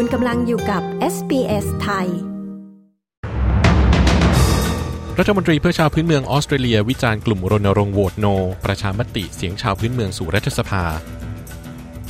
[0.00, 0.82] คุณกำลังอยู่กับ
[1.14, 2.08] SBS ไทย
[5.18, 8.26] รัฐมนตรีเพื่อชาวพื้นเมืองออสเตรเลีย วิจารณ์กลุ่มรณรงค์โหวต No
[8.64, 10.84] ประชามติเสียงชาวพื้นเมืองสู่รัฐสภา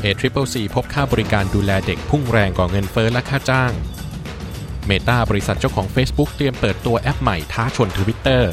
[0.00, 3.72] ACCC พบค่าบริการดูแลเด็กพุ่งแรงกว่าเงินเฟ้อและค่าจ้าง
[4.86, 8.50] เมตาบริษัทเจ้าของ Facebook เตรียมเปิดตัวแอปใหม่ท้าชนทวิตเตอร์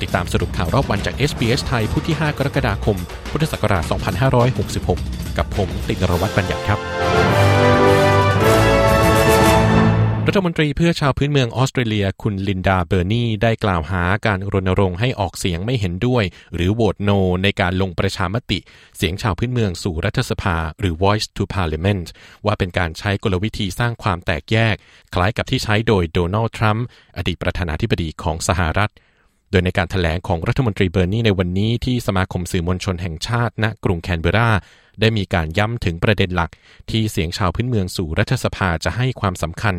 [0.00, 2.96] ติดตามสรุปข่าวรอบวันจาก SBS ไทยพุธที่ 5 กรกฎาคม
[3.30, 3.84] พุทธศักราช
[4.80, 6.80] 2566 กับผม ตินรวัตรบัญญัติครับ
[10.30, 16.24] รัฐมนตรีเพื่อชาวพื้นเมืองออสเตรเลีย คุณลินดาเบอร์นีได้กล่าวหาการรณรงค์ให้ออกเสียงไม่เห็นด้วย
[16.54, 17.10] หรือโหวตโน
[17.42, 18.58] ในการลงประชามติ
[18.96, 22.06] เสียงชาวพื้นเมืองสู่รัฐสภา หรือ Voice to Parliament
[22.46, 24.74] ว่าเป็นการใช้กลวิธีสร้างความแตกแยก
[25.14, 26.86] คล้ายกับที่ใช้โดยโดนัลด์ทรัมป์
[27.16, 28.90] อดีตประธานาธิบดีของสหรัฐ
[29.50, 34.50] โดยในการถแถลงของรัฐมนตรีเบอร์นีในวันนี้ที่สมาคมสื่อมวลชนแห่งชาติณกรุงแคนเบรา
[35.00, 36.50] ได้มีการย้ำถึงประเด็นหลัก
[36.90, 39.76] ที่เสียงชาวพื้นเมืองสู่รัฐสภาจะให้ความสำคัญ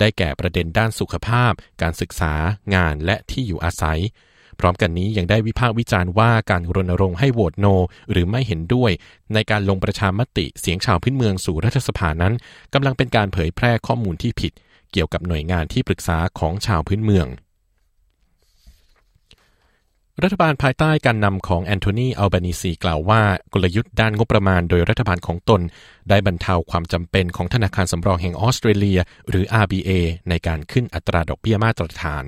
[0.00, 2.32] ได้แก่ประเด็นด้านสุขภาพ การศึกษา
[2.74, 4.00] งานและที่อยู่อาศัย
[4.60, 7.66] พร้อมกันนี้ยังได้วิพากษ์วิจารณ์ว่าการรณรงค์ให้โหวตโน
[8.10, 8.90] หรือไม่เห็นด้วย
[9.34, 12.34] ในการลงประชามติเสียงชาวพื้นเมืองสู่รัฐสภานั้น
[12.74, 14.52] กำลังเป็นการเผยแพร่ข้อมูลที่ผิด
[14.92, 17.26] เกี่ยวกับหน่วยงานที่ปรึกษาของชาวพื้นเมือง
[20.24, 25.60] รัฐบาลภายใต้การนำของแอนโทนีอัลบานีซีกล่าวว่ากลยุทธ์ด้านงบประมาณโดยรัฐบาลของตน
[26.08, 29.90] ได้บรรเทาความจำเป็นของธนาคารสำรองแห่งออสเตรเลีย หรือ RBA
[30.28, 32.24] ในการขึ้นอัตราดอกเบี้ยมาตรฐาน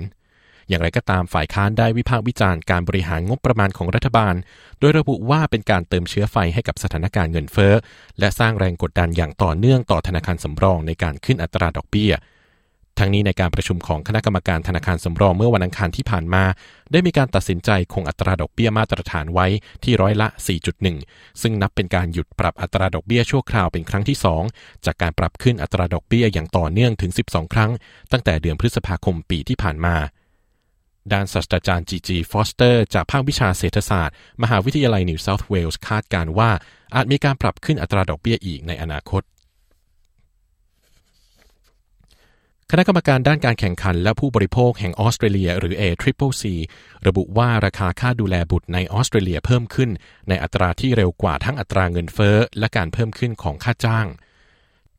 [0.69, 4.35] อย่างไรก็ตามฝ่ายค้านได้วิพากษ์วิจารณ์การบริหารงบประมาณของรัฐบาล
[4.79, 7.73] โดยระบุว่าเป็นการเติมเชื้อไฟให้กับสถานการณ์เงินเฟ้อ
[8.19, 12.13] และสร้างแรงกดดันอย่างต่อเนื่องต่อธนาคารสำรองในการขึ้นอัตราดอกเบี้ย
[13.01, 16.43] ทั้งนี้ในการประชุมของคณะกรรมการธนาคารสำรองเมื่อวันอังคารที่ผ่านมา
[16.91, 19.47] ได้มีการตัดสินใจคงอัตราดอกเบี้ยมาตรฐานไว้
[19.83, 20.27] ที่ร้อยละ
[20.83, 24.17] 4.1 ซึ่งนับเป็นการหยุดปรับอัตราดอกเบี้ยชั่วคราวเป็นครั้งที่
[24.51, 27.71] 2 จากการปรับขึ้นอัตราดอกเบี้ยอย่างต่อเนื่องถึง 12 ครั้ง
[28.11, 29.95] ตั้งแต่เดือนพฤษภาคมปีที่ผ่านมา
[31.13, 36.51] ด้านศาสตราจารย์จีจีฟอสเตอร์จากภาควิชาเศรษฐศาสตร์ มหาวิทยาลัยนิวเซาท์เวลส์คาดการณ์ว่า
[36.95, 39.23] อาจมีการปรับขึ้นอัตราดอกเบี้ยอีกในอนาคต
[42.73, 46.43] คณะกรรมการด้านการแข่งขันและผู้บริโภคแห่งออสเตรเลีย หรือ ACCC
[47.07, 49.89] ระบุว่าราคาค่าดูแลบุตรในออสเตรเลียเพิ่มขึ้น
[50.29, 54.07] ในอัตราที่เร็วกว่าทั้งอัตราเงินเฟ้อ และการเพิ่มขึ้นของค่าจ้าง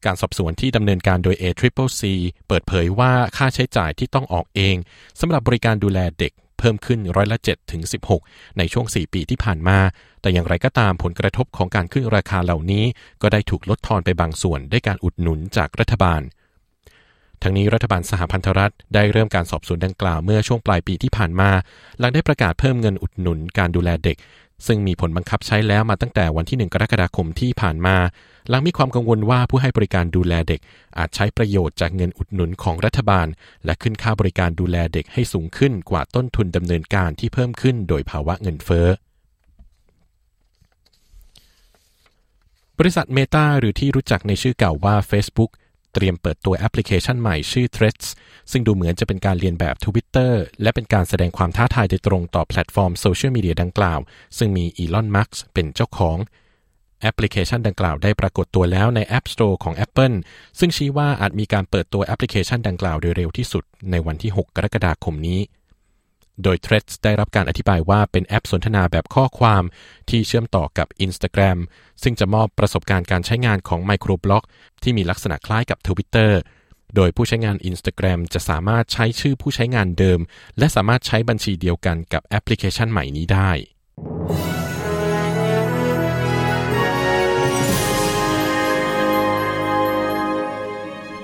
[0.04, 2.02] การสอบสวนที่ดำเนินการโดย ACCC
[2.48, 4.76] เปิดเผยว่าค่าใช้จ่ายที่ต้องออกเอง
[5.20, 7.82] สำหรับบริการดูแลเด็กเพิ่มขึ้นร้อยละ7ถึง
[8.18, 9.78] 16 ในช่วง 4 ปีที่ผ่านมา
[10.20, 12.84] แต่อย่างไรก็ตามผลกระทบของการขึ้นราคาเหล่านี้
[13.22, 16.22] ก็ได้ถูกลดทอนไปบางส่วนด้วยการอุดหนุนจากรัฐบาล
[17.44, 21.50] ทั้งนี้รัฐบาลสหพันธรัฐได้เริ่มการสอบสวนดังกล่าวเมื่อช่วงปลายปีที่ผ่านมา
[21.98, 24.16] หลังได้ประกาศเพิ่มเงินอุดหนุนการดูแลเด็ก
[24.66, 27.96] ซึ่งมีผลบังคับใช้แล้วมาตั้งแต่วันที่ 1 กรกฎาคมที่ผ่านมา
[28.48, 30.60] หลังมีความกังวลว่าผู้ให้บริการดูแลเด็ก
[30.98, 33.26] อาจใช้ประโยชน์จากเงินอุดหนุนของรัฐบาล
[33.64, 38.88] และขึ้นค่าบริการดูแลเด็กให้สูงขึ้นกว่าต้นทุนดำเนินการที่เพิ่มขึ้นโดยภาวะเงินเฟ้อ
[42.78, 45.50] บริษัทเมตาหรือที่รู้จักในชื่อเก่าว่า Facebook
[45.94, 48.06] เตรียมเปิดตัวแอปพลิเคชันใหม่ชื่อ Threads
[48.50, 50.32] ซึ่งดูเหมือนจะเป็นการเลียนแบบ Twitter
[50.62, 53.98] และเป็นการแสดงความท้าทายโดยตรงต่อแพลตฟอร์มโซเชียลมีเดียดังกล่าว
[54.38, 56.16] ซึ่งมีอีลอนมัสก์เป็นเจ้าของ
[57.00, 60.16] แอปพลิเคชันดังกล่าวได้ปรากฏตัวแล้วใน App Store ของ Apple
[60.58, 65.40] ซึ่งชี้ว่าอาจมีการเปิดตัวแอปพลิเคชันดังกล่าวโดยเร็วที่สุดในวันที่ 6 กรกฎาคมนี้
[66.42, 69.62] โดย Threads ได้รับการอธิบายว่าเป็นแอปสนทนาแบบข้อความ
[70.10, 71.58] ที่เชื่อมต่อกับ Instagram
[72.02, 74.44] ซึ่งจะมอบประสบการณ์การใช้งานของไมโครบล็อก
[74.82, 76.32] ที่มีลักษณะคล้ายกับ Twitter
[76.96, 80.20] โดยผู้ใช้งาน Instagram จะสามารถใช้ชื่อผู้ใช้งานเดิม
[80.58, 83.50] และสามารถใช้บัญชีเดียวกันกับแอปพลิเคชันใหม่นี้ได้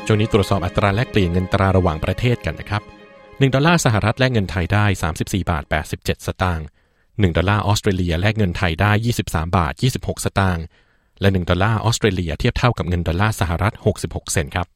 [0.07, 2.98] ช่วงนี้ตรวจสอบอัตราแลกเปลี่ยนเงินตราระหว่างประเทศกันนะครับ
[3.43, 4.85] 1 ดอลลาร์สหรัฐแลกเงินไทยได้
[5.17, 6.67] 34 บาท 87 สตางค์
[7.01, 8.93] 1ดอลลาร์ออสเตรเลียแลกเงินไทยได้
[9.25, 10.65] 23 บาท 26 สตางค์
[11.21, 13.75] และ 1 ดอลลาร์ออสเตรเลียเทียบเท่ากับเงินดอลลาร์สหรัฐ
[14.05, 14.67] 66 เซนต์ครับ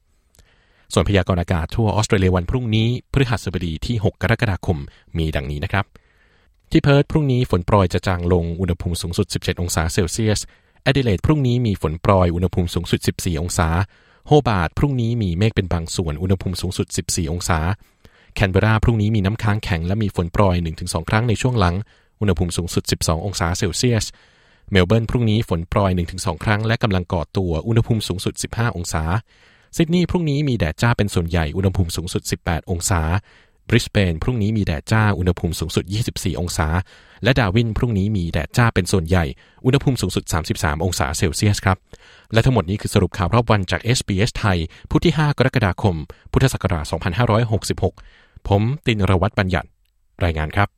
[0.92, 4.78] ส่วนพยากรณ์อากาศทั่วออสเตรเลียวันพรุ่งนี้พฤหัสบดีที่ 6 กรกฎาคม
[5.18, 5.84] มีดังนี้นะครับ
[6.70, 10.40] ที่เพิร์ธพรุ่งนี้ฝนโปรยจะจางลงอุณหภูมิสูงสุด 17 องศาเซลเซียส
[10.82, 13.68] แอดิเลดพรุ่งนี้มีฝนโปรยอุณหภูมิสูงสุด 14 องศา
[14.26, 17.58] โฮบาร์ตพรุ่งนี้มีเมฆเป็นบางส่วนอุณหภูมิสูงสุด 14 องศา
[18.34, 21.74] แคนเบราพรุ่งนี้มีน้ำค้างแข็งและมีฝนโปรย 1-2 ครั้งในช่วงหลัง
[22.20, 24.04] อุณหภูมิสูงสุด 12 องศาเซลเซียส
[24.70, 29.04] เมลเบิร์นพรุ่งนี้ฝนโปรย 1-2 ครั้งและกำลังก่อตัว อุณหภูมิสูงสุด 15 องศา
[29.76, 33.02] ซิดนีย์พรุ่งนี้มีแดดจ้าเป็นส่วนใหญ่ อุณหภูมิสูงสุด 18 องศา
[33.68, 36.68] บริสเบนพรุ่งนี้มีแดดจ้า อุณหภูมิสูงสุด 24 องศา
[37.24, 39.24] และดาร์วินพรุ่งนี้มีแดดจ้าเป็นส่วนใหญ่
[39.64, 40.24] อุณหภูมิสูงสุด
[40.54, 41.78] 33 องศาเซลเซียสครับ
[42.32, 44.58] และทั้งหมดนี้คือสรุปข่าวรอบวันจาก SBS ไทย
[44.90, 45.96] พุธที่ 5 กรกฎาคม
[46.32, 46.84] พุทธศักราช
[47.60, 49.68] 2566 ผมตินรวัตรบัญญัติ
[50.24, 50.68] รายงานครับ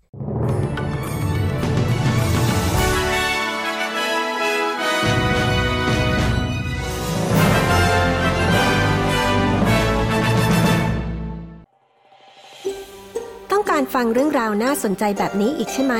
[13.52, 15.94] ต้องการฟังเรื่องราวน่าสนใจแบบนี้อีกใช่ไหม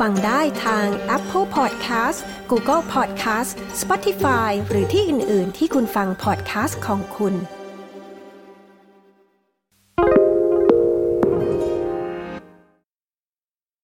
[0.00, 0.86] ฟังได้ทาง
[1.16, 2.18] Apple Podcast
[2.50, 3.50] Google Podcast
[3.80, 7.34] Spotify หรือที่อื่น ๆ ที่คุณฟัง podcast ของคุณ